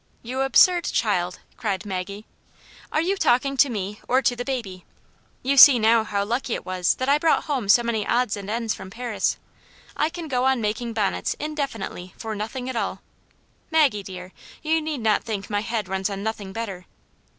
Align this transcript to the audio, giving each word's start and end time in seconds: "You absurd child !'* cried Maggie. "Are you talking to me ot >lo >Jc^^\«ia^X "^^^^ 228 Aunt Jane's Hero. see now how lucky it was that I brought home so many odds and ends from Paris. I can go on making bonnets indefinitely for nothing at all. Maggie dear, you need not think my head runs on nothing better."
"You 0.29 0.41
absurd 0.41 0.85
child 0.85 1.41
!'* 0.85 1.41
cried 1.57 1.85
Maggie. 1.85 2.25
"Are 2.91 3.03
you 3.03 3.15
talking 3.15 3.55
to 3.57 3.69
me 3.69 4.01
ot 4.09 4.09
>lo 4.09 4.15
>Jc^^\«ia^X 4.15 4.21
"^^^^ 4.21 4.25
228 4.29 4.57
Aunt 4.57 4.63
Jane's 4.63 4.83
Hero. 5.43 5.55
see 5.57 5.77
now 5.77 6.03
how 6.03 6.25
lucky 6.25 6.55
it 6.55 6.65
was 6.65 6.95
that 6.95 7.07
I 7.07 7.19
brought 7.19 7.43
home 7.43 7.69
so 7.69 7.83
many 7.83 8.07
odds 8.07 8.35
and 8.35 8.49
ends 8.49 8.73
from 8.73 8.89
Paris. 8.89 9.37
I 9.95 10.09
can 10.09 10.27
go 10.27 10.45
on 10.45 10.59
making 10.59 10.93
bonnets 10.93 11.35
indefinitely 11.35 12.15
for 12.17 12.33
nothing 12.33 12.67
at 12.67 12.75
all. 12.75 13.03
Maggie 13.69 14.01
dear, 14.01 14.31
you 14.63 14.81
need 14.81 15.01
not 15.01 15.23
think 15.23 15.51
my 15.51 15.61
head 15.61 15.87
runs 15.87 16.09
on 16.09 16.23
nothing 16.23 16.51
better." 16.51 16.87